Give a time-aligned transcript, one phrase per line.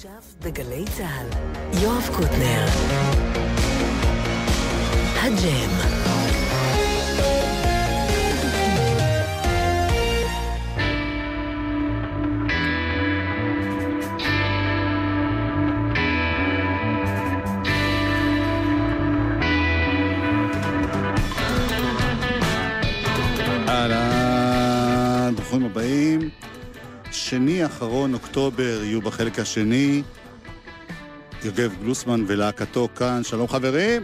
[0.00, 1.26] עכשיו בגלי צה"ל,
[1.82, 2.66] יואב קוטנר.
[5.22, 5.99] הג'ם.
[27.30, 30.02] שני אחרון אוקטובר יהיו בחלק השני.
[31.44, 34.02] יוגב גלוסמן ולהקתו כאן, שלום חברים.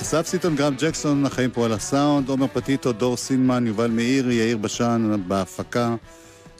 [0.00, 4.56] אסף סיטון, גרם ג'קסון, החיים פה על הסאונד, עומר פטיטו, דור סינמן, יובל מאירי, יאיר
[4.56, 5.94] בשן בהפקה,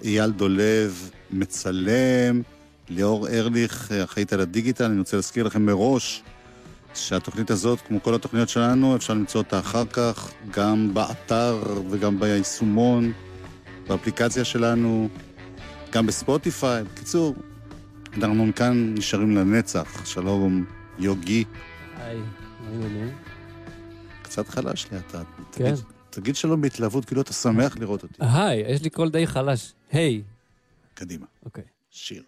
[0.04, 2.42] אייל דולב מצלם,
[2.88, 4.84] ליאור ארליך, אחראית על הדיגיטל.
[4.84, 6.22] אני רוצה להזכיר לכם מראש
[6.94, 13.12] שהתוכנית הזאת, כמו כל התוכניות שלנו, אפשר למצוא אותה אחר כך, גם באתר וגם ביישומון,
[13.88, 15.08] באפליקציה שלנו,
[15.90, 16.84] גם בספוטיפיי.
[16.84, 17.34] בקיצור,
[18.16, 20.06] אנחנו מכאן נשארים לנצח.
[20.06, 20.64] שלום,
[20.98, 21.44] יוגי.
[21.96, 23.16] היי, מה העניינים?
[24.22, 25.22] קצת חלש לי אתה.
[25.52, 25.74] כן.
[25.74, 28.14] תגיד, תגיד שלום בהתלהבות, כאילו אתה שמח לראות אותי.
[28.18, 29.72] היי, יש לי קול די חלש.
[29.92, 30.22] היי.
[30.94, 31.64] קדימה, אוקיי.
[31.90, 32.22] שיר.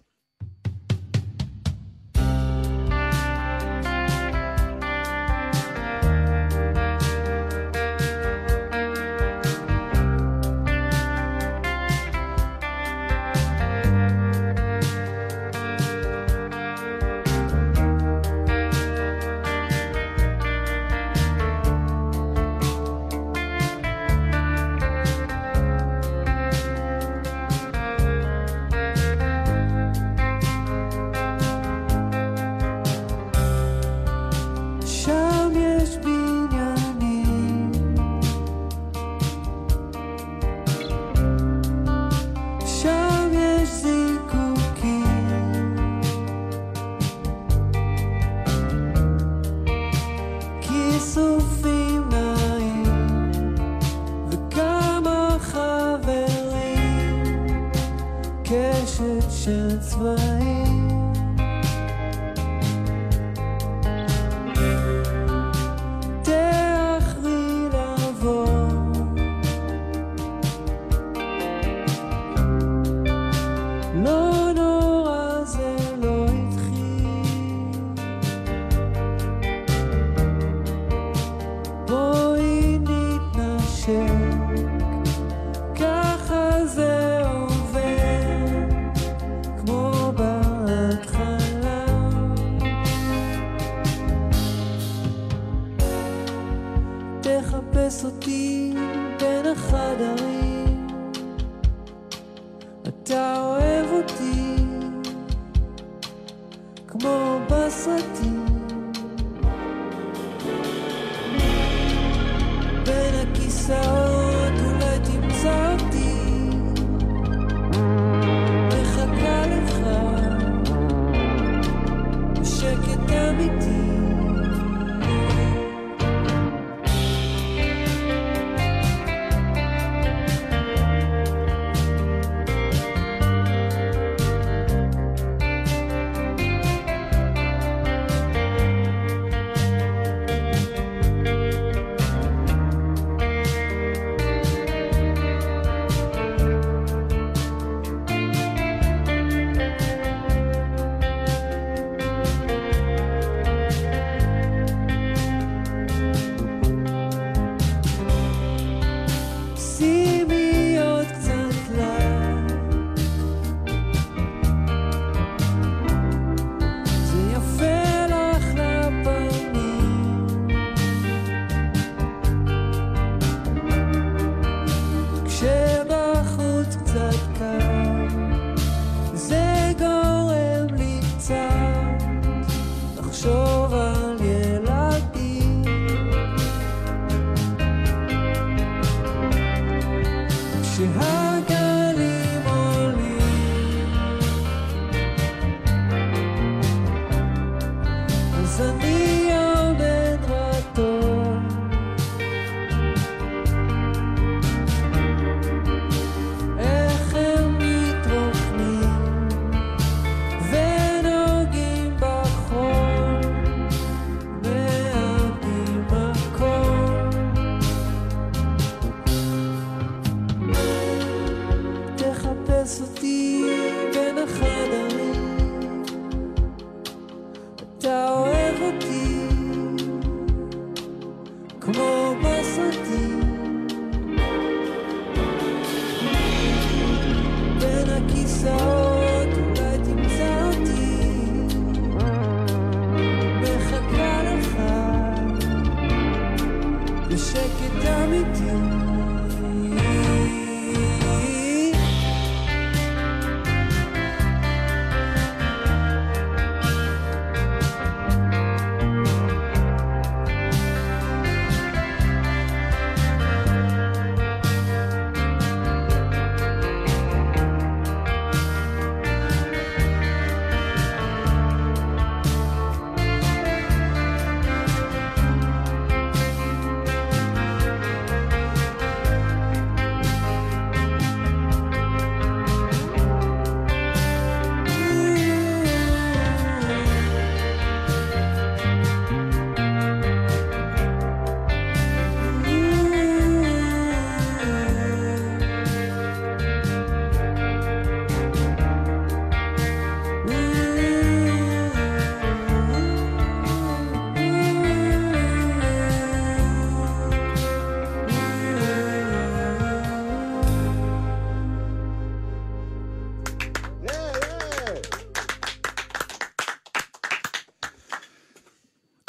[238.41, 238.80] so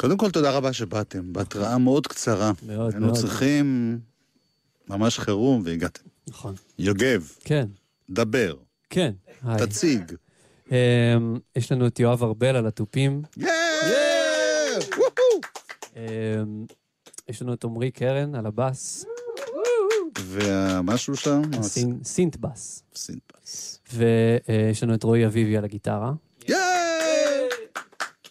[0.02, 2.52] קודם כל, תודה רבה שבאתם, בהתראה מאוד קצרה.
[2.66, 3.18] מאוד, היינו מאוד.
[3.18, 3.98] צריכים
[4.88, 6.02] ממש חירום והגעתם.
[6.28, 6.54] נכון.
[6.78, 7.66] יוגב, כן,
[8.10, 8.54] דבר,
[8.90, 9.12] כן.
[9.44, 9.66] היי.
[9.66, 10.12] תציג.
[10.70, 10.76] אמ,
[11.56, 13.22] יש לנו את יואב ארבל על התופים.
[15.96, 16.02] אמ,
[17.28, 19.04] יש לנו את עמרי קרן על הבאס.
[20.18, 21.42] והמשהו שם?
[22.04, 22.82] סינט בס.
[22.96, 23.80] סינפס.
[23.92, 26.12] ויש לנו את רועי אביבי על הגיטרה.
[26.48, 26.91] יאה!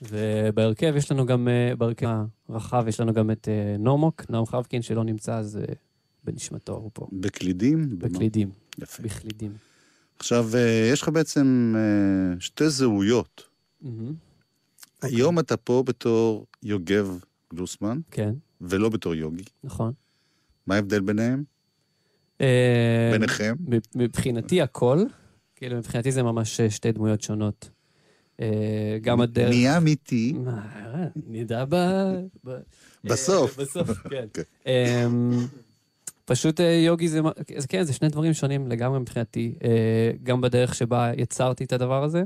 [0.02, 2.08] ובהרכב יש לנו גם, אה, בהרכב
[2.50, 5.74] הרחב יש לנו גם את אה, נומוק, נועם חבקין שלא נמצא, אז אה,
[6.24, 7.08] בנשמתו הוא פה.
[7.14, 7.90] בקלידים?
[8.00, 8.10] במה?
[8.10, 8.50] בקלידים,
[8.80, 9.04] יפה.
[9.04, 9.52] בכלידים.
[10.20, 10.50] עכשיו,
[10.92, 11.76] יש לך בעצם
[12.40, 13.44] שתי זהויות.
[15.02, 17.18] היום אתה פה בתור יוגב
[17.54, 19.44] גלוסמן, כן, ולא בתור יוגי.
[19.64, 19.94] נכון.
[20.68, 21.44] מה ההבדל ביניהם?
[23.12, 23.56] ביניכם?
[23.60, 25.04] מב- מבחינתי הכל,
[25.56, 27.70] כאילו מבחינתי זה ממש שתי דמויות שונות.
[28.42, 29.50] אה, גם הדרך...
[29.50, 31.76] נהיה אמיתי אה, נדע ב...
[33.04, 33.60] בסוף.
[33.60, 34.26] אה, בסוף, כן.
[34.34, 34.42] כן.
[35.06, 35.48] אמ,
[36.26, 37.20] פשוט יוגי זה,
[37.70, 39.56] כן, זה שני דברים שונים לגמרי מבחינתי.
[40.24, 42.24] גם בדרך שבה יצרתי את הדבר הזה,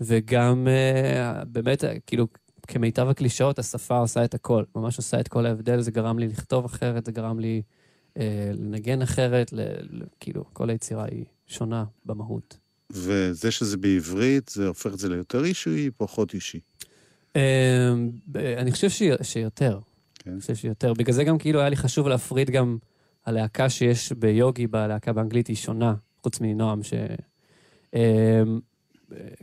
[0.00, 0.68] וגם
[1.46, 2.26] באמת, כאילו,
[2.66, 4.64] כמיטב הקלישאות, השפה עושה את הכל.
[4.76, 7.62] ממש עושה את כל ההבדל, זה גרם לי לכתוב אחרת, זה גרם לי
[8.54, 9.60] לנגן אחרת, ל,
[9.90, 12.58] ל, כאילו, כל היצירה היא שונה במהות.
[12.90, 16.60] וזה שזה בעברית, זה הופך את זה ליותר אישי, פחות אישי.
[18.26, 18.88] ב- אני חושב
[19.22, 19.78] שיותר.
[20.14, 20.30] כן.
[20.30, 20.94] אני חושב שיותר.
[20.94, 22.78] בגלל זה גם כאילו היה לי חשוב להפריד גם
[23.26, 26.94] הלהקה שיש ביוגי, בלהקה באנגלית, היא שונה, חוץ מנועם, ש...
[27.94, 28.42] אה,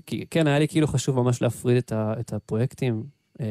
[0.06, 3.04] כי כן, היה לי כאילו חשוב ממש להפריד את, ה, את הפרויקטים.
[3.42, 3.46] אה,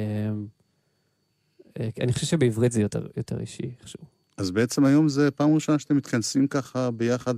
[1.81, 4.04] אה, אני חושב שבעברית זה יותר, יותר אישי, איכשהו.
[4.37, 7.34] אז בעצם היום זה פעם ראשונה שאתם מתכנסים ככה ביחד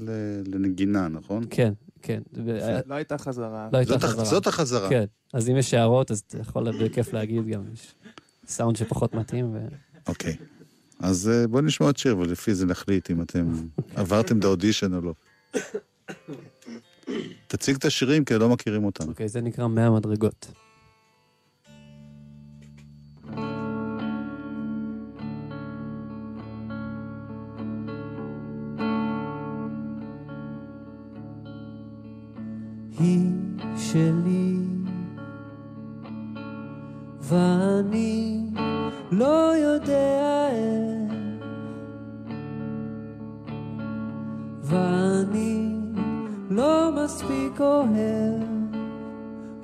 [0.47, 1.45] לנגינה, נכון?
[1.51, 1.73] כן,
[2.03, 2.23] כן.
[2.45, 3.69] ו- לא הייתה חזרה.
[3.73, 4.25] לא הייתה חזרה.
[4.25, 4.89] זאת החזרה.
[4.89, 7.95] כן, אז אם יש הערות, אז אתה יכול בכיף להגיד גם, יש
[8.47, 9.55] סאונד שפחות מתאים.
[9.55, 9.59] ו...
[10.09, 10.37] אוקיי.
[11.01, 13.53] אז אה, בואו נשמע עוד שיר, ולפי זה נחליט אם אתם
[13.97, 15.15] עברתם את האודישן או לא.
[17.47, 19.09] תציג את השירים, כי לא מכירים אותם.
[19.09, 20.51] אוקיי, זה נקרא 100 מדרגות.
[32.99, 33.31] היא
[33.77, 34.57] שלי.
[37.21, 38.41] ואני
[39.13, 41.13] לא יודע איך.
[44.63, 45.77] ואני
[46.51, 48.49] לא מספיק אוהב.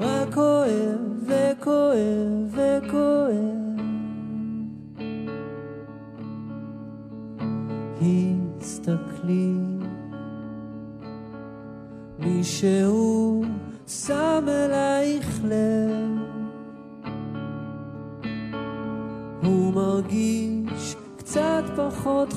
[0.01, 3.64] רק אוהב וכואב וכואב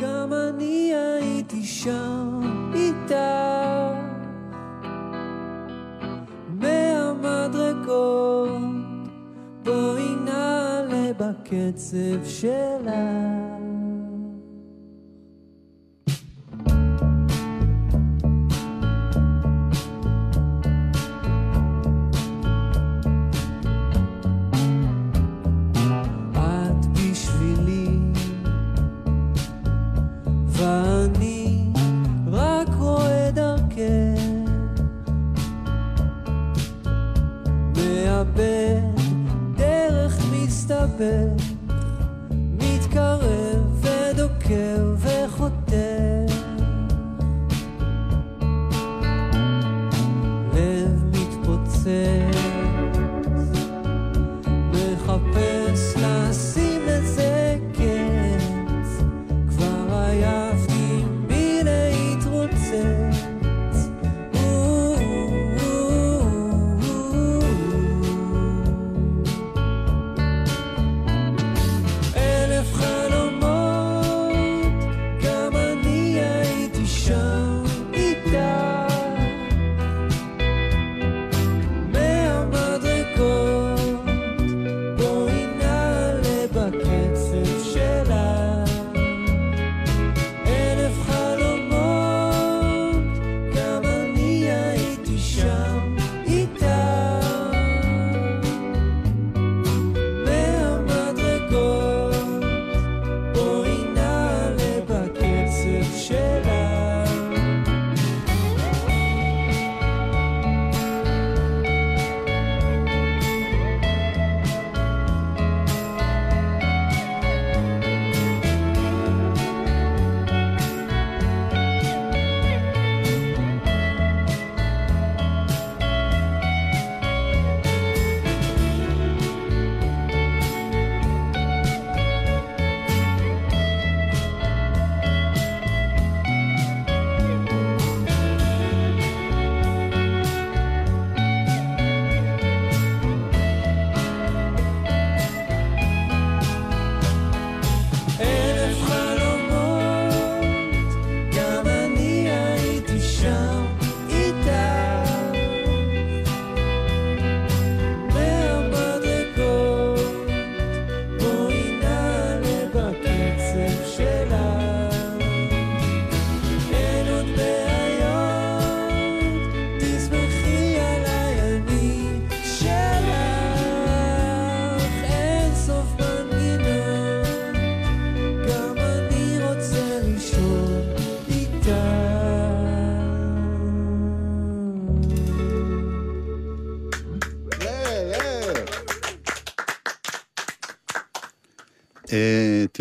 [0.00, 2.40] גם אני הייתי שם
[2.74, 3.92] איתה.
[6.60, 7.92] מהמדרגות,
[9.64, 13.31] בואי נעלה בקצב שלה.
[41.02, 41.51] it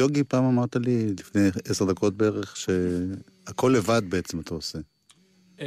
[0.02, 4.80] טיוגי, פעם אמרת לי, לפני עשר דקות בערך, שהכל לבד בעצם אתה עושה.
[5.60, 5.66] אמ,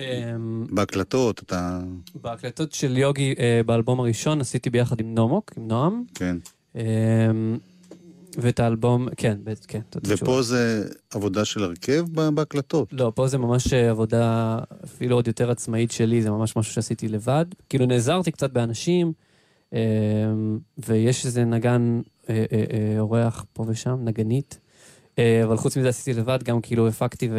[0.71, 1.81] בהקלטות, אתה...
[2.15, 6.03] בהקלטות של יוגי אה, באלבום הראשון עשיתי ביחד עם נומוק, עם נועם.
[6.15, 6.37] כן.
[6.75, 6.81] אמ,
[8.39, 9.39] ואת האלבום, כן,
[9.69, 9.81] כן.
[10.07, 12.89] ופה זה עבודה של הרכב בהקלטות.
[12.93, 17.09] לא, פה זה ממש אה, עבודה אפילו עוד יותר עצמאית שלי, זה ממש משהו שעשיתי
[17.09, 17.47] לבד.
[17.69, 19.13] כאילו נעזרתי קצת באנשים,
[19.73, 19.79] אמ,
[20.79, 22.01] ויש איזה נגן,
[22.99, 24.59] אורח פה ושם, נגנית.
[25.19, 27.39] אה, אבל חוץ מזה עשיתי לבד, גם כאילו הפקתי ו...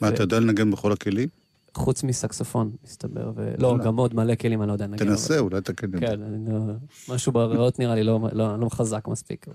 [0.00, 1.28] מה, אתה יודע לנגן בכל הכלים?
[1.74, 3.32] חוץ מסקסופון, מסתבר.
[3.58, 3.78] לא.
[3.84, 5.06] גם עוד מלא כלים אני לא יודע לנגן.
[5.06, 5.98] תנסה, אולי תקן את זה.
[5.98, 6.74] כן, לא...
[7.08, 9.46] משהו בריאות נראה לי לא, לא, לא חזק מספיק.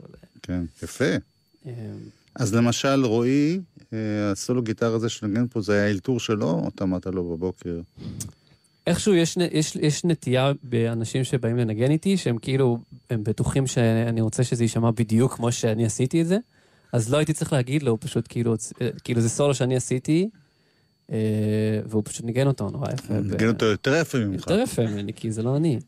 [0.42, 1.06] כן, יפה.
[1.66, 1.72] אה,
[2.36, 3.60] אז למשל, רועי,
[3.94, 7.80] אה, הסולו גיטרה הזה שנגן פה, זה היה האלתור שלו, או אתה אמרת לו בבוקר?
[8.88, 12.78] איכשהו יש, יש, יש נטייה באנשים שבאים לנגן איתי, שהם כאילו,
[13.10, 16.38] הם בטוחים שאני רוצה שזה יישמע בדיוק כמו שאני עשיתי את זה,
[16.94, 20.30] אז לא הייתי צריך להגיד לו, הוא פשוט כאילו, אה, כאילו זה סולו שאני עשיתי,
[21.12, 21.18] אה,
[21.86, 23.14] והוא פשוט ניגן אותו נורא יפה.
[23.14, 24.42] נגן אותו יותר יפה ממך.
[24.42, 25.80] יותר יפה ממני, כי זה לא אני.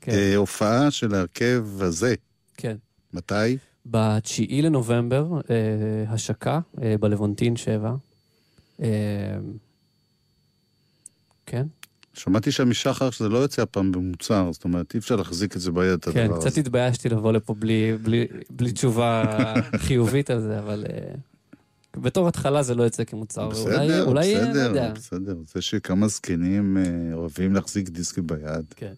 [0.00, 2.14] כן, אה, הופעה של ההרכב הזה,
[2.56, 2.76] כן.
[3.12, 3.56] מתי?
[3.86, 7.94] בתשיעי לנובמבר, אה, השקה, אה, בלוונטין 7.
[11.46, 11.66] כן,
[12.14, 15.70] שמעתי שם משחר שזה לא יוצא הפעם במוצר, זאת אומרת, אי אפשר להחזיק את זה
[15.70, 16.60] ביד, את כן, הדבר קצת הזה.
[16.60, 19.24] התביישתי לבוא לפה בלי, בלי, בלי תשובה
[19.86, 21.14] חיובית על זה, אבל אה,
[21.96, 23.44] בתור התחלה זה לא יוצא כמוצר.
[23.44, 24.92] אולי, בסדר, אולי, אה, לא בסדר.
[24.94, 25.36] בסדר.
[25.54, 28.64] זה שכמה זקנים אה, אוהבים להחזיק דיסקים ביד.
[28.76, 28.92] כן.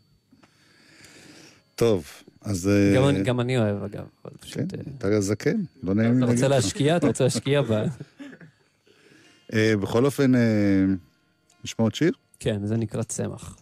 [1.75, 2.07] טוב,
[2.43, 2.71] אז...
[2.97, 4.05] גם, אני, גם אני אוהב, אגב.
[4.23, 6.65] כן, פשוט, אתה זקן, לא נעים לי אתה להגיד רוצה לך.
[6.65, 6.97] להשקיע?
[6.97, 7.85] אתה רוצה להשקיע ב...
[9.81, 10.33] בכל אופן,
[11.65, 12.13] נשמע עוד שיר?
[12.41, 13.57] כן, זה נקרא צמח.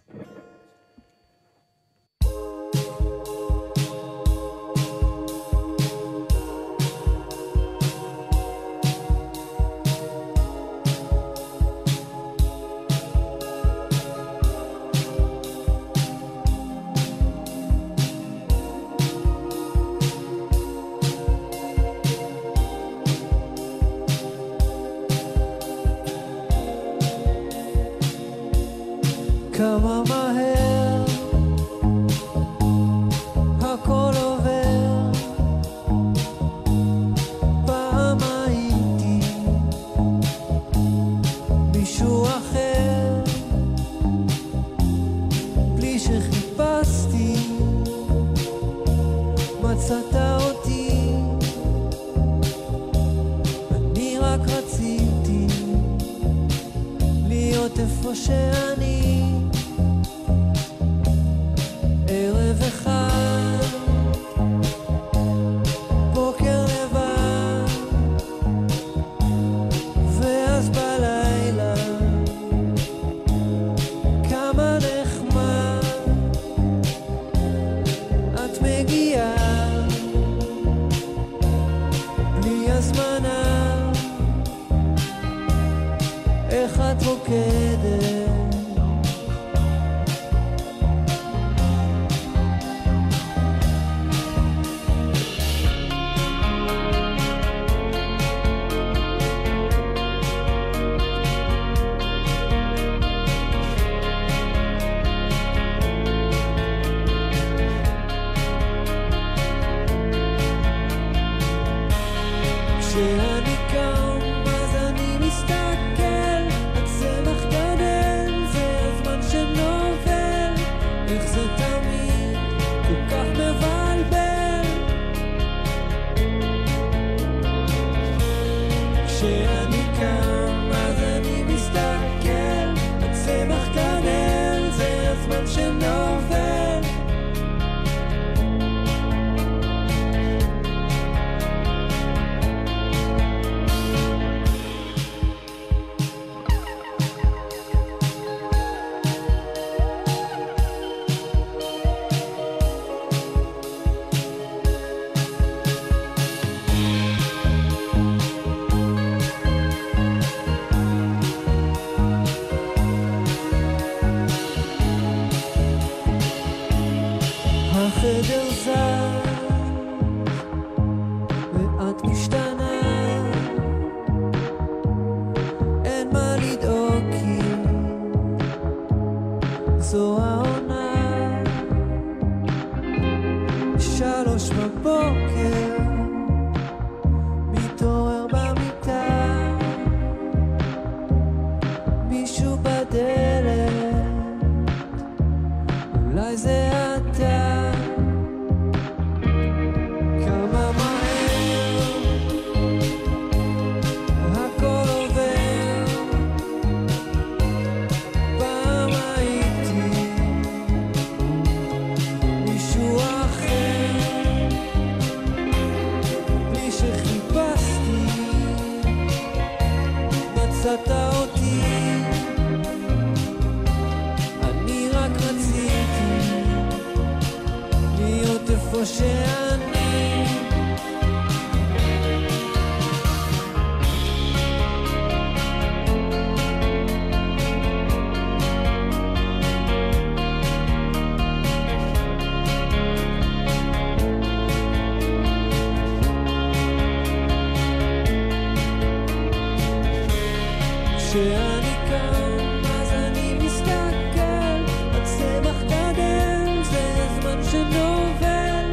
[251.13, 258.71] כשאני קם, אז אני מסתכל, הצמח גדל, זה הזמן שנובל,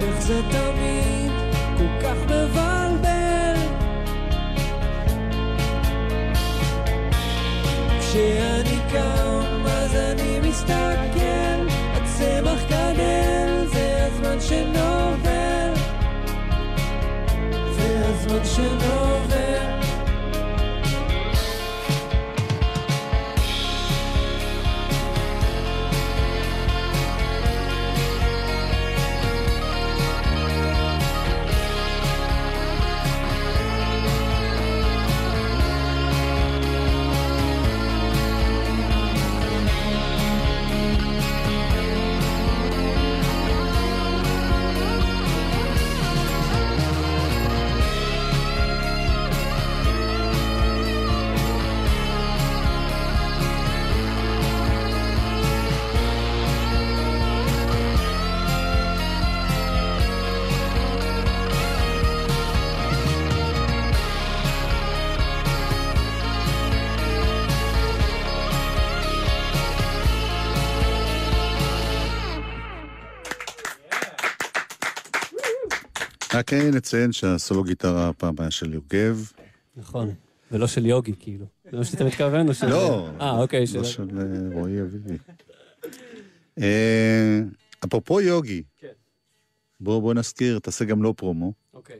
[0.00, 0.87] איך זה תמיד
[76.48, 79.32] רק נציין שהסולו גיטרה הפעם היה של יוגב.
[79.76, 80.14] נכון,
[80.52, 81.46] ולא של יוגי, כאילו.
[81.70, 82.48] זה מה שאתה מתכוון?
[82.48, 82.66] או של...
[82.66, 83.08] לא.
[83.20, 83.66] אה, אוקיי.
[83.66, 83.78] של...
[83.78, 85.16] לא של אה, רועי אביבי.
[86.58, 87.40] אה,
[87.84, 88.88] אפרופו יוגי, כן.
[89.80, 91.52] בואו נזכיר, תעשה גם לא פרומו.
[91.74, 91.96] אוקיי.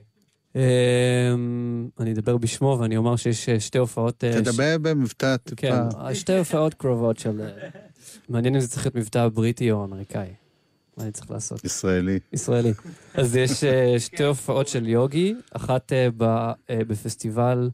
[0.57, 4.19] אמ, אני אדבר בשמו ואני אומר שיש אה, שתי הופעות...
[4.19, 5.57] תדבר במבטא טיפה.
[5.57, 7.49] כן, שתי הופעות קרובות של...
[8.29, 10.29] מעניין אם זה צריך להיות מבטא בריטי או אמריקאי.
[10.99, 11.65] מה אני צריך לעשות?
[11.65, 12.19] ישראלי.
[12.33, 12.73] ישראלי.
[13.15, 16.09] אז יש אה, שתי הופעות של יוגי, אחת אה,
[16.71, 17.71] אה, בפסטיבל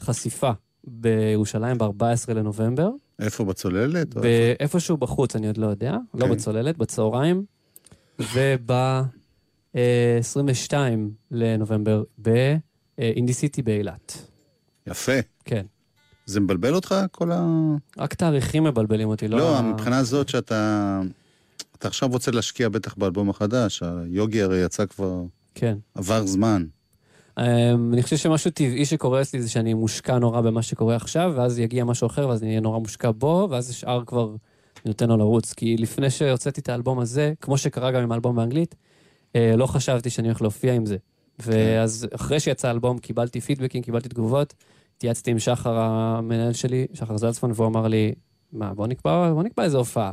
[0.00, 0.50] חשיפה
[0.84, 4.14] בירושלים ב-14 לנובמבר, איפה, בצוללת?
[4.14, 6.36] באיפשהו בחוץ, אני עוד לא יודע, לא אוקיי.
[6.36, 7.44] בצוללת, בצהריים,
[8.18, 10.72] וב-22
[11.30, 14.28] לנובמבר באינדי סיטי באילת.
[14.86, 15.12] יפה.
[15.44, 15.66] כן.
[16.26, 17.46] זה מבלבל אותך, כל ה...
[17.98, 19.38] רק תאריכים מבלבלים אותי, לא...
[19.38, 21.00] לא, מבחינה זאת שאתה...
[21.78, 25.22] אתה עכשיו רוצה להשקיע בטח באלבום החדש, היוגי הרי יצא כבר,
[25.54, 25.78] כן.
[25.94, 26.64] עבר זמן.
[27.38, 27.42] Um,
[27.92, 31.84] אני חושב שמשהו טבעי שקורה אצלי זה שאני מושקע נורא במה שקורה עכשיו, ואז יגיע
[31.84, 34.34] משהו אחר, ואז אני אהיה נורא מושקע בו, ואז השאר כבר
[34.84, 35.52] נותן לו לרוץ.
[35.52, 38.74] כי לפני שהוצאתי את האלבום הזה, כמו שקרה גם עם האלבום באנגלית,
[39.36, 40.96] אה, לא חשבתי שאני הולך להופיע עם זה.
[41.38, 44.54] ואז אחרי שיצא האלבום קיבלתי פידבקים, קיבלתי תגובות,
[44.96, 48.14] התייעצתי עם שחר המנהל שלי, שחר זלצמן, והוא אמר לי,
[48.52, 50.12] מה, בוא נקבע, בוא נקבע איזה הופעה.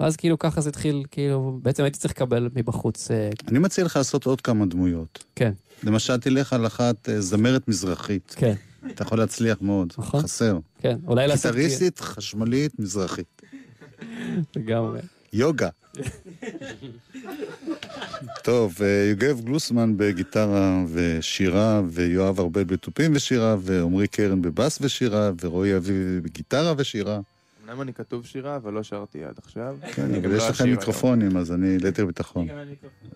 [0.00, 3.96] ואז כאילו ככה זה התחיל, כאילו, בעצם הייתי צריך לקבל מבחוץ, אה, אני מציע לך
[3.96, 5.24] לעשות עוד כמה דמויות.
[5.34, 5.52] כן,
[5.84, 8.34] למשל, תלך על אחת אה, זמרת מזרחית.
[8.38, 8.54] כן,
[8.86, 9.92] אתה יכול להצליח מאוד.
[9.98, 10.22] נכון.
[10.22, 10.58] חסר.
[10.80, 11.54] כן, אולי לעשות...
[11.54, 13.42] גיטריסטית, חשמלית, מזרחית.
[14.56, 15.00] לגמרי.
[15.32, 15.68] יוגה.
[18.42, 25.76] טוב, אה, יוגב גלוסמן בגיטרה ושירה, ויואב ארבל בתופים ושירה, ועמרי קרן בבאס ושירה, ורועי
[25.76, 27.20] אביבי בגיטרה ושירה.
[27.68, 29.78] אמנם אני כתוב שירה, אבל לא שרתי עד עכשיו.
[29.94, 30.78] כן, אבל לא יש לכם אשיר היום.
[30.78, 32.48] מיקרופונים, אז אני ליתר ביטחון.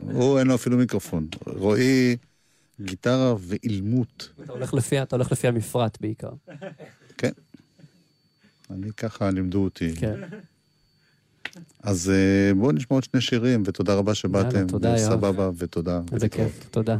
[0.00, 1.26] הוא אין לו אפילו מיקרופון.
[1.46, 2.16] רועי,
[2.80, 4.32] גיטרה ואילמות.
[4.42, 4.52] אתה
[5.16, 6.30] הולך לפי, המפרט בעיקר.
[7.18, 7.30] כן.
[8.70, 9.94] אני ככה לימדו אותי.
[9.96, 10.20] כן.
[11.82, 14.56] אז אה, בואו נשמע עוד שני שירים, ותודה רבה שבאתם.
[14.56, 14.98] יאללה, תודה, יואב.
[14.98, 16.00] סבבה, ותודה.
[16.12, 16.28] איזה.
[16.28, 16.98] כיף, תודה.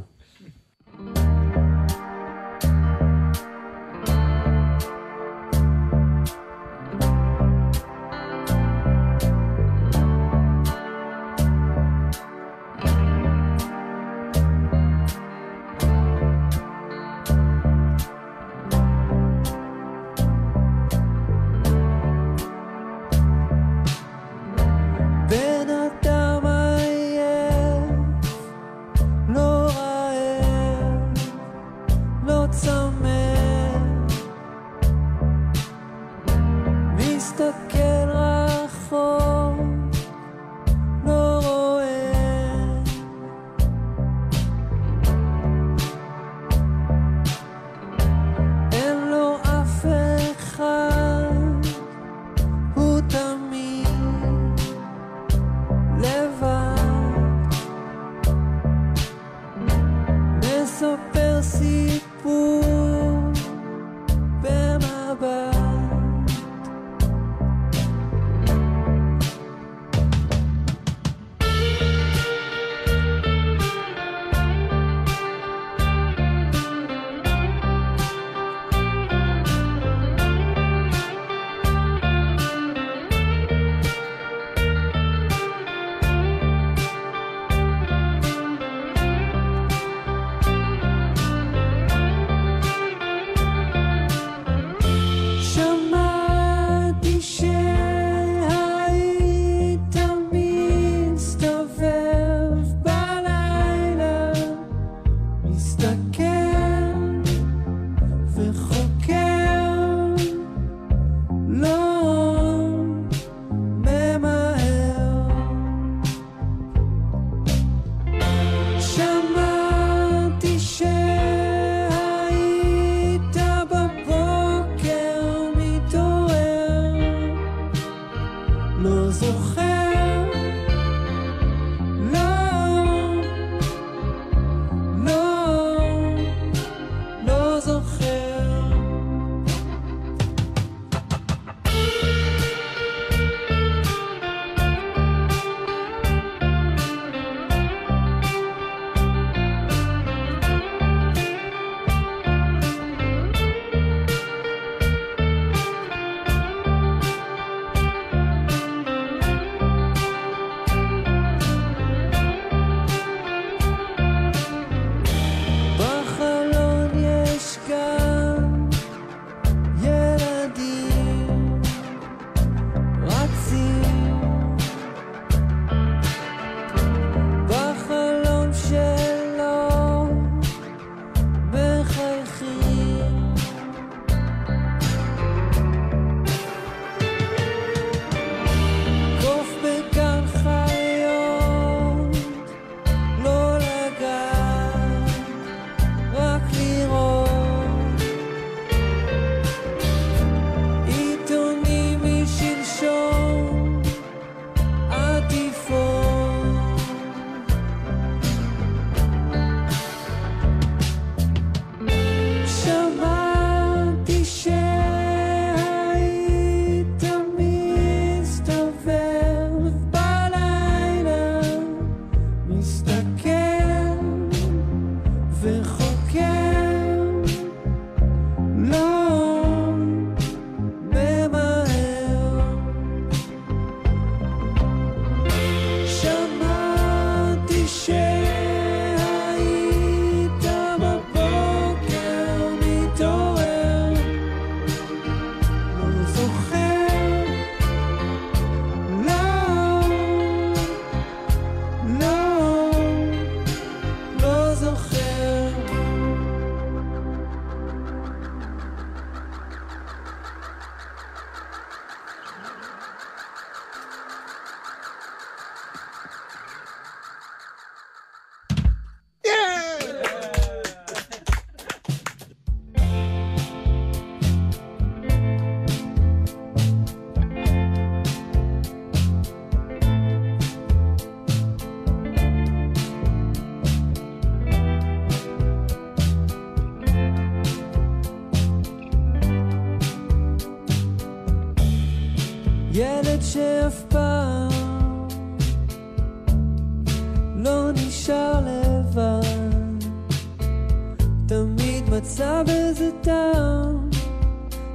[302.03, 303.91] מצא בזה טעם,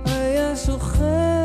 [0.05, 1.37] היה שוכב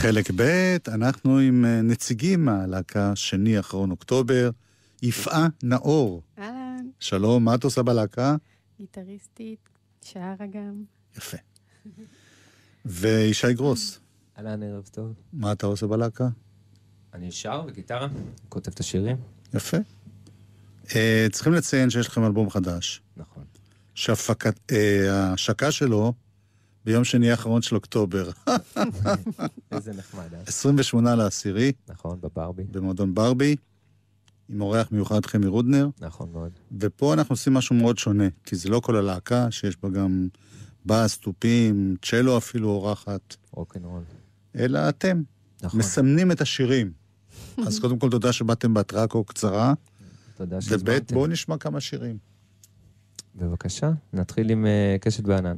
[0.00, 4.50] חלק ב', אנחנו עם אה, נציגים מהלהקה שני אחרון אוקטובר,
[5.02, 6.22] יפעה נאור.
[6.38, 8.36] אהלן, שלום, מה את עושה בלהקה?
[8.78, 9.68] גיטריסטית,
[10.04, 10.84] שרה גם.
[11.16, 11.36] יפה.
[12.84, 14.00] וישי גרוס,
[14.38, 15.14] אהלן, ערב טוב.
[15.32, 16.28] מה אתה עושה בלהקה?
[17.14, 18.08] אני שר בגיטרה,
[18.48, 19.16] כותב את השירים.
[19.54, 19.78] יפה.
[20.94, 23.44] אה, צריכים לציין שיש לכם אלבום חדש, נכון.
[23.94, 26.12] שההשקה שלו
[26.90, 28.30] ביום שני האחרון של אוקטובר,
[29.72, 30.42] איזה נחמד, אה?
[30.46, 32.64] 28 לעשירי, נכון, בברבי.
[32.70, 33.56] במועדון ברבי,
[34.48, 35.88] עם אורח מיוחד חמי רודנר.
[36.00, 36.50] נכון מאוד.
[36.80, 40.28] ופה אנחנו עושים משהו מאוד שונה, כי זה לא כל הלהקה, שיש בה גם
[40.86, 44.02] בס, תופים, צ'לו אפילו אורחת, רוקנרול.
[44.56, 45.22] אלא אתם,
[45.62, 45.80] נכון.
[45.80, 46.92] מסמנים את השירים.
[47.66, 49.74] אז קודם כל תודה שבאתם בהתראה כה קצרה,
[50.36, 51.14] תודה וב' שהזמנתם.
[51.14, 52.18] בואו נשמע כמה שירים.
[53.34, 55.56] בבקשה, נתחיל עם אה, קשת בענן.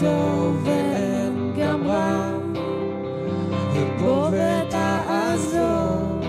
[0.00, 2.30] טוב ואין גם רע.
[4.00, 6.20] בוא ותעזור,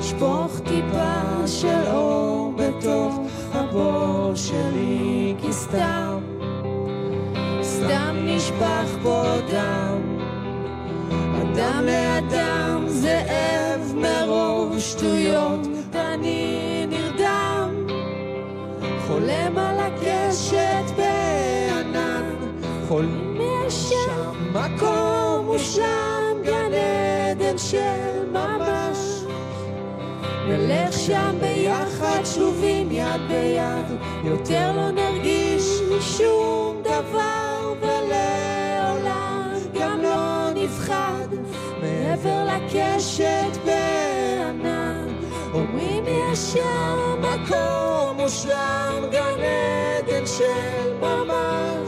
[0.00, 3.20] שפוך טיפה של אור בתוך
[3.52, 6.18] הבור שלי, כי סתם,
[7.62, 10.18] סתם נשפך פה דם.
[11.42, 15.61] אדם לאדם זאב מרוב שטויות,
[23.40, 28.98] יש שם מקום מושלם, גן עדן של ממש.
[30.48, 41.26] נלך שם ביחד, שלובים יד ביד, יותר לא נרגיש שום דבר, ולעולם גם לא נפחד,
[41.80, 45.06] מעבר לקשת בענן.
[45.54, 50.82] אומרים יש שם מקום מושלם, גן עדן של.
[51.00, 51.81] ממש.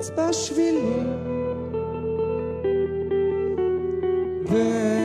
[0.00, 1.06] נרוץ בשבילים
[4.46, 4.99] ואני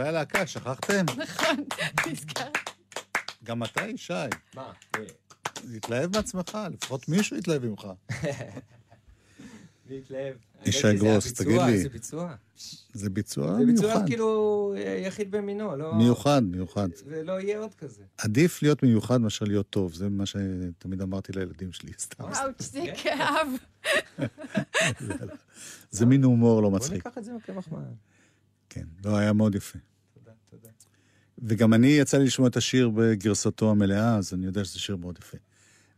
[0.00, 1.04] חברי הלהקה, שכחתם?
[1.16, 1.56] נכון,
[2.10, 2.58] נזכרת.
[3.44, 4.12] גם אתה, ישי.
[4.54, 4.72] מה?
[5.70, 7.86] להתלהב מעצמך, לפחות מישהו יתלהב ממך.
[9.90, 10.34] להתלהב.
[10.66, 11.82] ישי היא, זה גרוס, תגיד לי.
[11.82, 12.34] זה ביצוע.
[12.92, 14.06] זה ביצוע זה ביצוע מיוחד.
[14.06, 14.74] כאילו
[15.06, 15.94] יחיד במינו, לא...
[15.94, 16.88] מיוחד, מיוחד.
[17.06, 18.02] ולא יהיה עוד כזה.
[18.18, 22.24] עדיף להיות מיוחד מאשר להיות טוב, זה מה שתמיד אמרתי לילדים שלי, סתם.
[22.24, 23.48] אאוץ', זה כאב.
[25.90, 27.06] זה מין הומור לא בוא מצחיק.
[27.06, 27.80] ניקח את זה כמחמאה.
[28.68, 29.78] כן, לא, היה מאוד יפה.
[31.42, 35.18] וגם אני, יצא לי לשמוע את השיר בגרסתו המלאה, אז אני יודע שזה שיר מאוד
[35.18, 35.36] יפה.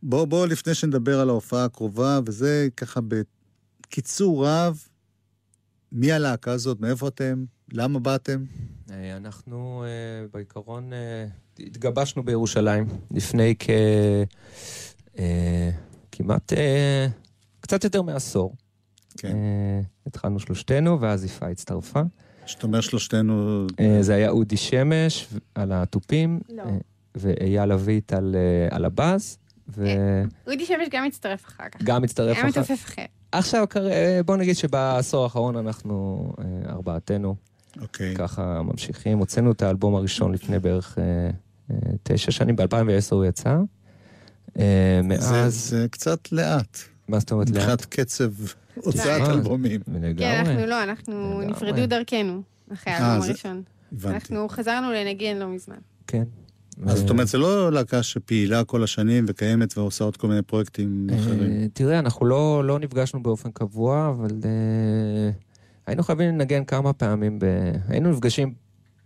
[0.03, 4.87] בואו, בוא, לפני שנדבר על ההופעה הקרובה, וזה ככה בקיצור רב,
[5.91, 8.43] מי הלהקה הזאת, מאיפה אתם, למה באתם?
[8.91, 11.25] אה, אנחנו אה, בעיקרון אה,
[11.59, 13.69] התגבשנו בירושלים לפני כ...
[16.11, 16.53] כמעט...
[17.59, 18.55] קצת יותר מעשור.
[19.17, 19.37] כן.
[20.05, 22.01] התחלנו שלושתנו, ואז יפעה הצטרפה.
[22.45, 26.63] שאתה אומר שלושתנו, אה, זה היה אודי שמש על התופים, לא.
[26.63, 26.77] אה,
[27.15, 29.37] ואייל אביט על, אה, על הבאז,
[30.47, 31.81] אודי שמש גם הצטרף אחר כך.
[32.03, 32.59] הצטרף היה אחר.
[32.59, 33.05] מתופף אחר.
[33.31, 33.65] עכשיו,
[34.25, 36.27] בוא נגיד שבעשור האחרון אנחנו
[36.69, 37.35] ארבעתנו
[37.81, 38.15] אוקיי.
[38.15, 39.17] ככה ממשיכים.
[39.17, 40.97] הוצאנו את האלבום הראשון לפני בערך
[42.03, 43.57] תשע שנים, ב-2010 הוא יצא.
[44.59, 46.77] אה, זה, מאז, זה קצת לאט,
[47.07, 47.57] מה זאת אומרת לאט?
[47.57, 48.31] מבחינת קצב
[48.75, 49.81] הוצאת אה, אלבומים.
[50.17, 50.45] כן.
[50.45, 51.41] אנחנו לא, אנחנו.
[51.41, 52.41] נפרדו דרכנו
[52.73, 53.61] אחרי אה, האלבום הראשון.
[54.05, 55.77] אנחנו חזרנו לנגן לא מזמן.
[56.07, 56.23] כן.
[56.85, 60.41] אז זאת אה, אומרת, זה לא להקה שפעילה כל השנים וקיימת ועושה עוד כל מיני
[60.41, 61.51] פרויקטים אחרים.
[61.61, 64.39] אה, תראה, אנחנו לא, לא נפגשנו באופן קבוע, אבל
[65.87, 67.39] היינו חייבים לנגן כמה פעמים.
[67.87, 68.53] היינו נפגשים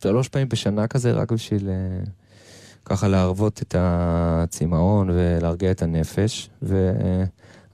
[0.03, 1.70] שלוש פעמים בשנה כזה, רק בשביל
[2.86, 6.49] ככה להרוות את הצמאון ולהרגיע את הנפש.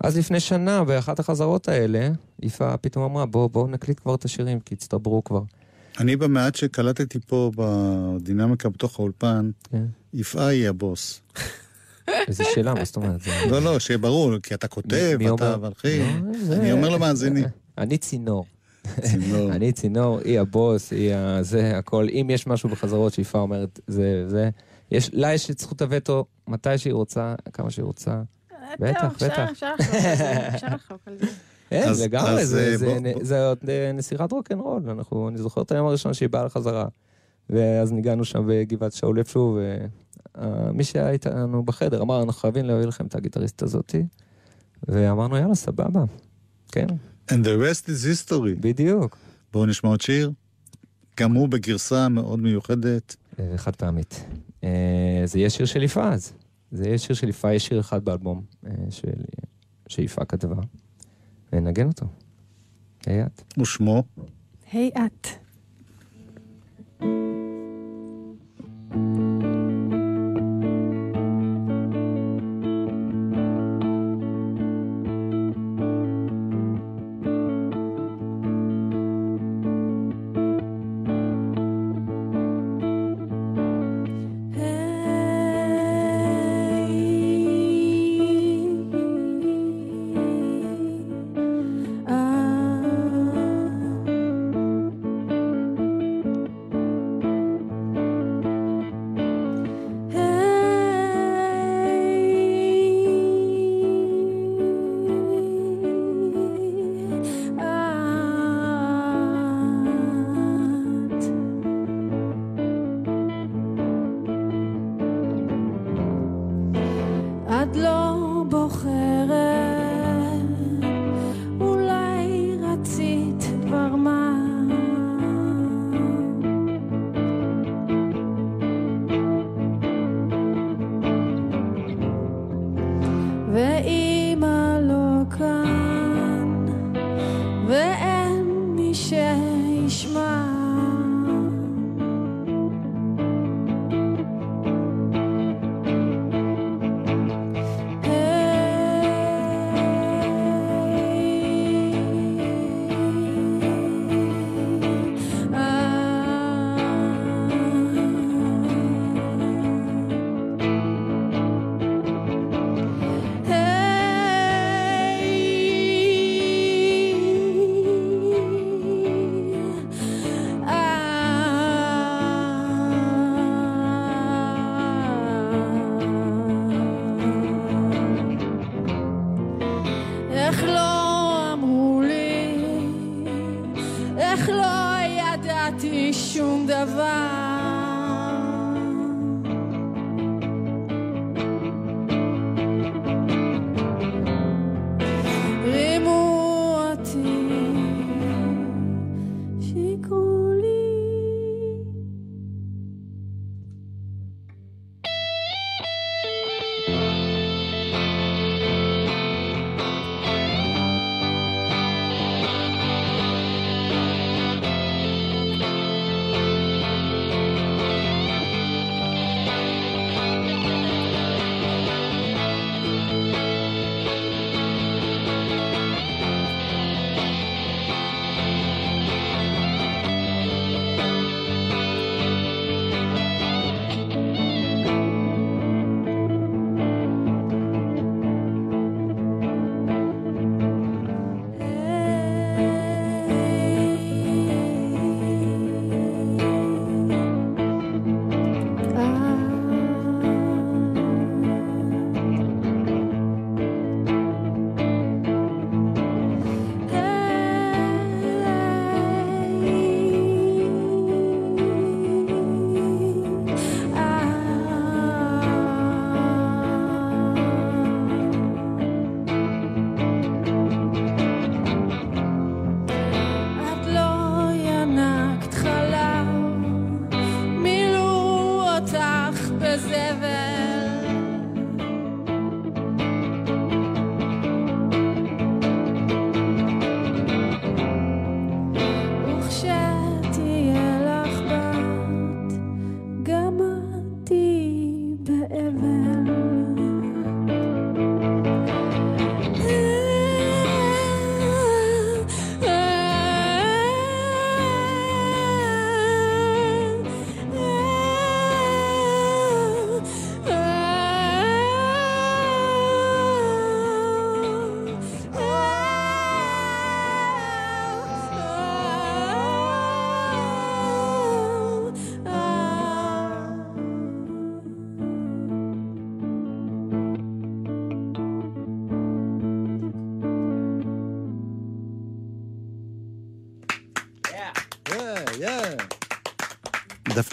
[0.04, 2.10] אז לפני שנה, באחת החזרות האלה,
[2.41, 5.41] יפה פתאום אמרה, בואו בוא נקליט כבר את השירים, כי הצטברו כבר.
[5.99, 9.86] אני במעט שקלטתי פה בדינמיקה בתוך האולפן, כן.
[10.14, 11.22] יפעה היא הבוס.
[12.28, 13.22] איזה שאלה, מה זאת אומרת?
[13.22, 15.58] זה- לא, לא, שיהיה ברור, כי אתה כותב, מי אתה אומר?
[15.58, 16.26] מלחין.
[16.26, 17.45] לא, זה- אני אומר למאזינים.
[17.78, 18.45] אני צינור.
[19.01, 19.51] צינור.
[19.56, 22.08] אני צינור, היא הבוס, היא הזה, הכל.
[22.12, 24.49] אם יש משהו בחזרות שיפה אומרת, זה, זה.
[24.91, 28.22] יש, לה יש את זכות הווטו מתי שהיא רוצה, כמה שהיא רוצה.
[28.80, 29.49] בטח, בטח.
[30.53, 31.26] אפשר לחלוק על זה,
[31.89, 34.89] אז- לגמרי, זה- אה, זה עוד אה, נסירת רוקנרול.
[34.89, 36.86] אנחנו, אני זוכר את היום הראשון שהיא באה לחזרה.
[37.49, 39.59] ואז ניגענו שם בגבעת שאול איפשהו,
[40.38, 44.03] ומי שהיה איתנו בחדר אמר, אנחנו חייבים להביא לכם את הגיטריסט הזאתי.
[44.88, 46.03] ואמרנו, יאללה, סבבה.
[46.71, 46.88] כן,
[47.32, 48.59] And the rest is history.
[48.59, 49.17] בדיוק.
[49.53, 50.32] בואו נשמע עוד שיר.
[51.19, 53.15] גם הוא בגרסה מאוד מיוחדת.
[53.39, 54.26] אה, חד פעמית.
[55.26, 56.34] זה יהיה שיר של יפעת.
[56.74, 59.24] זה יהיה שיר של יפעת, יש שיר אחד באלבום אה, של-
[59.88, 60.55] שיפעת כתבה.
[61.53, 62.05] ונגן אותו.
[63.05, 63.57] היי את.
[63.59, 64.03] ושמו,
[64.71, 65.28] היי את.
[68.91, 69.62] את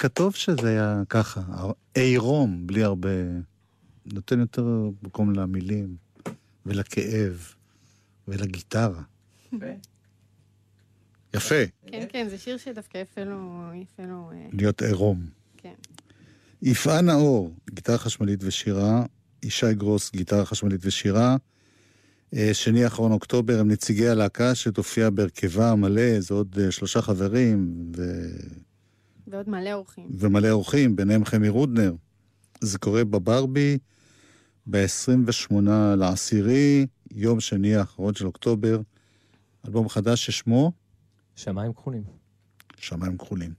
[0.01, 1.41] דווקא טוב שזה היה ככה,
[1.95, 3.09] עירום, בלי הרבה...
[4.07, 4.65] נותן יותר
[5.03, 5.97] מקום למילים,
[6.67, 7.55] ולכאב,
[8.29, 9.03] ולגיטרה.
[11.35, 11.55] יפה,
[11.87, 14.31] כן, כן, זה שיר שדווקא יפה לו, יפה לו...
[14.33, 15.27] אה, להיות עירום.
[15.57, 15.75] כן.
[16.63, 19.05] יפעה נאור, גיטרה חשמלית ושירה,
[19.43, 21.37] ישי גרוס, גיטרה חשמלית ושירה.
[22.35, 27.91] אה, שני האחרון אוקטובר הם נציגי הלהקה שתופיע בהרכבה המלא, זה עוד אה, שלושה חברים
[27.97, 28.03] ו...
[29.31, 30.09] ועוד מלא אורחים.
[30.11, 31.95] ומלא אורחים, ביניהם חמי רודנר.
[32.61, 33.79] זה קורה בברבי
[34.71, 35.55] ב-28
[35.97, 38.81] לעשירי, יום שני האחרון של אוקטובר.
[39.67, 40.73] אלבום חדש ששמו
[41.37, 42.03] שמיים כחולים.
[42.77, 43.53] שמיים כחולים.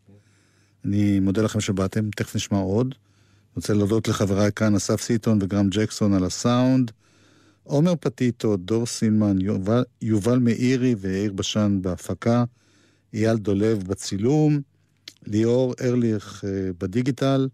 [0.86, 2.88] אני מודה לכם שבאתם, תכף נשמע עוד.
[2.88, 6.92] אני רוצה להודות לחבריי כאן, אסף סיטון וגרם ג'קסון על הסאונד.
[7.64, 12.44] עומר פטיטו, דור סילמן, יובל, יובל מאירי ויאיר בשן בהפקה,
[13.14, 14.62] אייל דולב בצילום,
[15.28, 17.48] ליאור ארליך אה, בדיגיטל,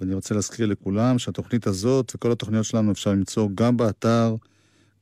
[0.00, 4.36] ואני רוצה להזכיר לכולם שהתוכנית הזאת וכל התוכניות שלנו אפשר למצוא גם באתר,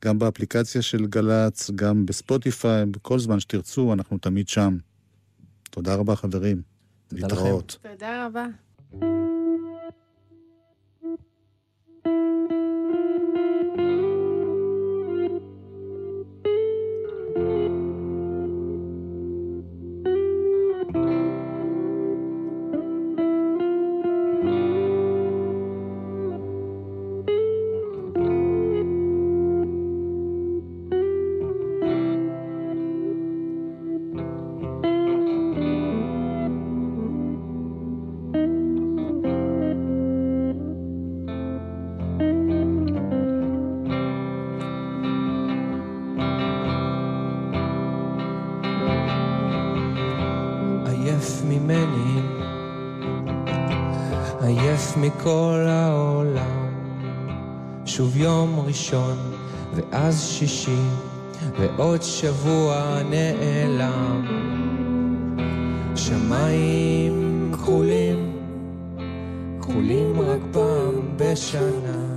[0.05, 4.77] גם באפליקציה של גל"צ, גם בספוטיפיי, בכל זמן שתרצו, אנחנו תמיד שם.
[5.69, 6.61] תודה רבה, חברים.
[7.07, 7.35] תודה לכם.
[7.35, 7.77] להתראות.
[7.81, 8.45] תודה רבה.
[12.05, 13.64] עייף
[51.49, 52.21] ממני,
[54.41, 56.65] עייף מכל העולם.
[57.85, 59.17] שוב יום ראשון,
[59.75, 60.81] ואז שישי,
[61.59, 64.25] ועוד שבוע נעלם.
[65.95, 68.31] שמיים כחולים,
[69.61, 72.15] כחולים רק פעם בשנה.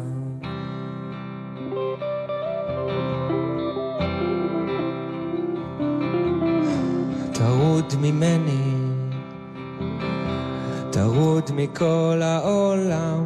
[8.01, 8.58] ממני,
[11.51, 13.25] מכל העולם,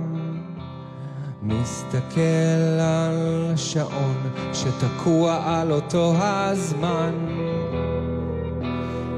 [1.42, 4.16] מסתכל על שעון
[4.52, 7.14] שתקוע על אותו הזמן.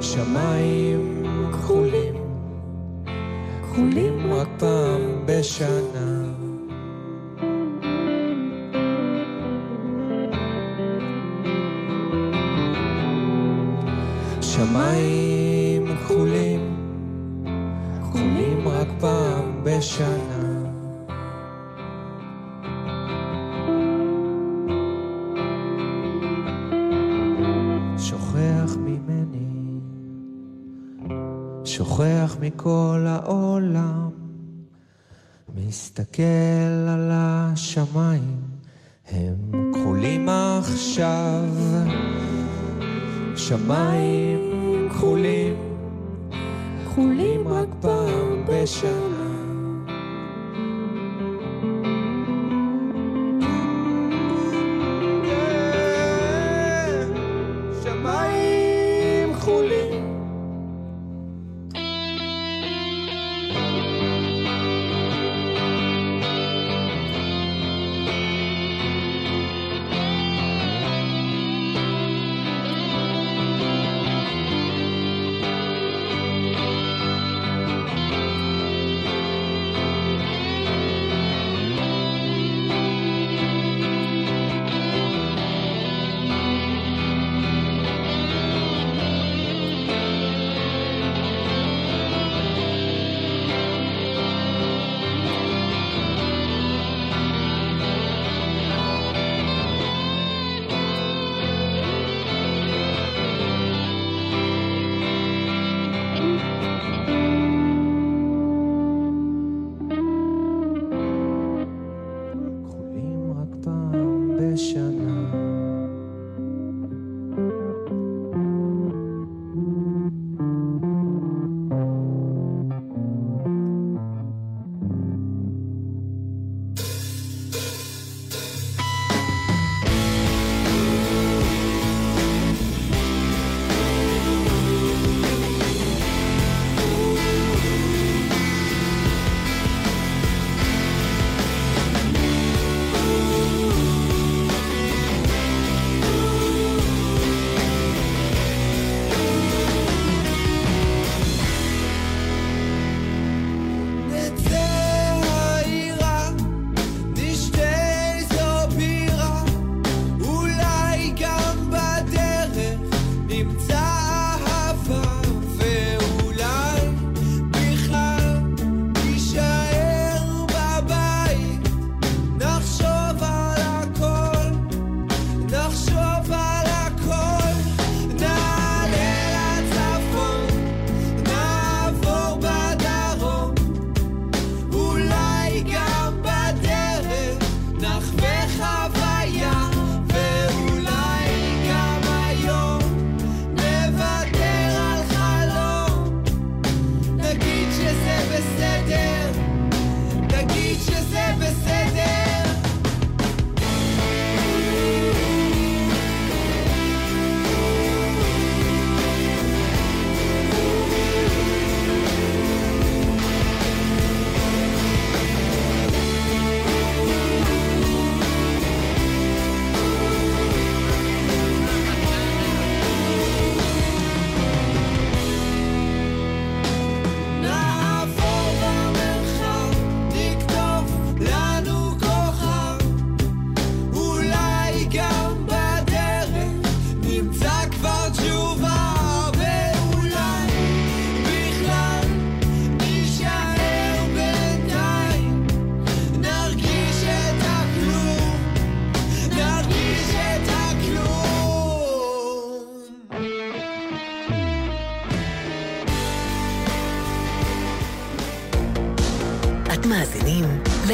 [0.01, 2.15] שמיים כחולים,
[3.63, 6.44] כחולים רק פעם בשנה.
[35.55, 36.23] מסתכל
[36.89, 38.41] על השמיים,
[39.11, 41.49] הם כחולים עכשיו.
[43.37, 44.41] שמיים
[44.91, 45.55] כחולים,
[46.85, 49.24] כחולים רק פעם בשנה.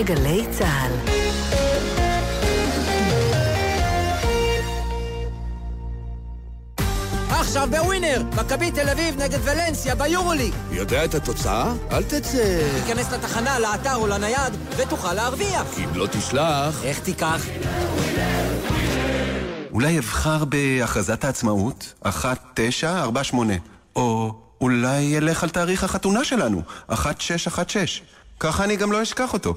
[0.01, 0.93] לגלי צה"ל.
[7.31, 10.55] עכשיו בווינר, מכבי תל אביב נגד ולנסיה ביורוליג.
[10.71, 11.73] יודע את התוצאה?
[11.91, 12.61] אל תצא.
[12.85, 15.67] תיכנס לתחנה, לאתר או לנייד, ותוכל להרוויח.
[15.75, 16.85] כי אם לא תשלח...
[16.85, 17.47] איך תיקח?
[19.73, 23.55] אולי אבחר בהכרזת העצמאות 1948,
[23.97, 28.07] או אולי אלך על תאריך החתונה שלנו, 1616.
[28.41, 29.55] ככה אני גם לא אשכח אותו.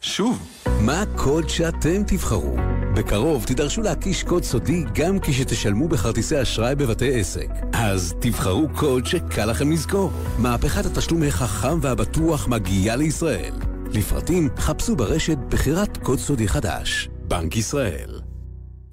[0.00, 0.48] שוב.
[0.80, 2.56] מה הקוד שאתם תבחרו?
[2.96, 7.48] בקרוב תידרשו להקיש קוד סודי גם כשתשלמו בכרטיסי אשראי בבתי עסק.
[7.72, 10.10] אז תבחרו קוד שקל לכם לזכור.
[10.38, 13.52] מהפכת התשלום החכם והבטוח מגיעה לישראל.
[13.92, 17.08] לפרטים חפשו ברשת בחירת קוד סודי חדש.
[17.28, 18.27] בנק ישראל.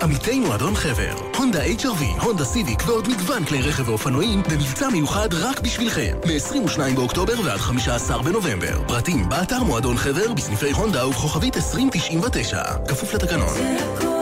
[0.01, 5.59] עמיתינו אדון חבר, הונדה HR-V, הונדה סיביק ועוד מגוון כלי רכב ואופנועים במבצע מיוחד רק
[5.59, 8.81] בשבילכם, מ-22 באוקטובר ועד 15 בנובמבר.
[8.87, 14.14] פרטים באתר מועדון חבר בסניפי הונדה ובכוכבית 2099, כפוף לתקנון.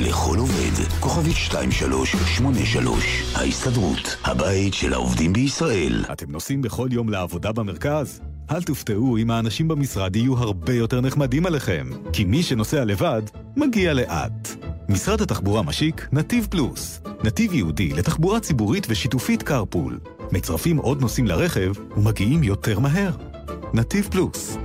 [0.00, 6.04] לכל עובד, כוכבית 2383, ההסתדרות, הבית של העובדים בישראל.
[6.12, 8.20] אתם נוסעים בכל יום לעבודה במרכז?
[8.50, 13.22] אל תופתעו אם האנשים במשרד יהיו הרבה יותר נחמדים עליכם, כי מי שנוסע לבד,
[13.56, 14.48] מגיע לאט.
[14.88, 19.98] משרד התחבורה משיק נתיב פלוס, נתיב ייעודי לתחבורה ציבורית ושיתופית קרפול.
[20.32, 23.12] מצרפים עוד נוסעים לרכב ומגיעים יותר מהר.
[23.74, 24.56] נתיב פלוס.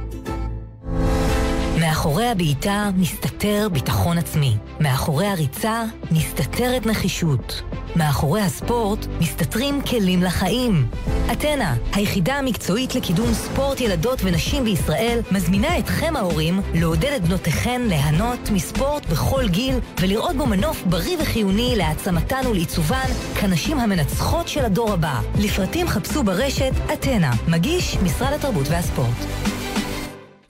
[2.05, 4.57] מאחורי הבעיטה מסתתר ביטחון עצמי.
[4.79, 7.61] מאחורי הריצה מסתתרת נחישות.
[7.95, 10.87] מאחורי הספורט מסתתרים כלים לחיים.
[11.31, 18.49] אתנה, היחידה המקצועית לקידום ספורט ילדות ונשים בישראל, מזמינה אתכם ההורים לעודד את בנותיכן ליהנות
[18.51, 23.07] מספורט בכל גיל ולראות בו מנוף בריא וחיוני להעצמתן ולעיצובן
[23.39, 25.19] כנשים המנצחות של הדור הבא.
[25.39, 29.54] לפרטים חפשו ברשת אתנה, מגיש משרד התרבות והספורט.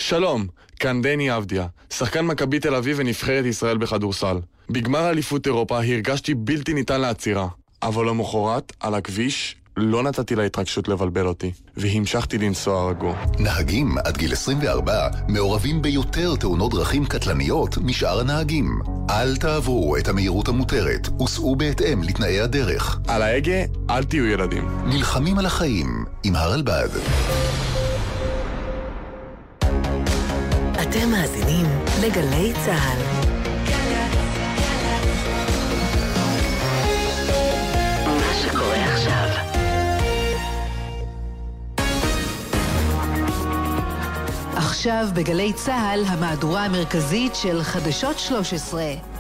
[0.07, 0.47] שלום,
[0.79, 4.37] כאן דני אבדיה, שחקן מכבי תל אביב ונבחרת ישראל בכדורסל.
[4.69, 7.47] בגמר אליפות אירופה הרגשתי בלתי ניתן לעצירה,
[7.83, 13.25] אבל למחרת, על הכביש, לא נתתי להתרגשות לבלבל אותי, והמשכתי לנסוע רגוע.
[13.39, 18.79] נהגים עד גיל 24 מעורבים ביותר תאונות דרכים קטלניות משאר הנהגים.
[19.09, 22.99] אל תעברו את המהירות המותרת וסעו בהתאם לתנאי הדרך.
[23.07, 24.67] על ההגה, אל תהיו ילדים.
[24.85, 26.89] נלחמים על החיים עם הרלב"ד.
[30.97, 31.65] אתם מאזינים
[32.01, 33.01] לגלי צה"ל.
[44.55, 49.14] עכשיו בגלי צה"ל, המהדורה המרכזית של חדשות 13.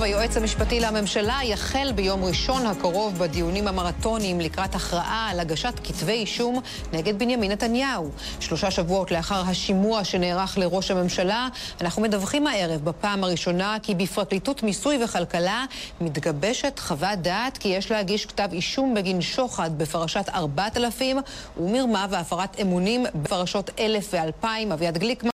[0.00, 0.06] טוב.
[0.06, 6.60] היועץ המשפטי לממשלה יחל ביום ראשון הקרוב בדיונים המרתוניים לקראת הכרעה על הגשת כתבי אישום
[6.92, 8.10] נגד בנימין נתניהו.
[8.40, 11.48] שלושה שבועות לאחר השימוע שנערך לראש הממשלה,
[11.80, 15.64] אנחנו מדווחים הערב בפעם הראשונה כי בפרקליטות מיסוי וכלכלה
[16.00, 21.18] מתגבשת חוות דעת כי יש להגיש כתב אישום בגין שוחד בפרשת 4000
[21.56, 24.72] ומרמה והפרת אמונים בפרשות 1000 ו-2000.
[24.72, 25.28] אביעד גליקמן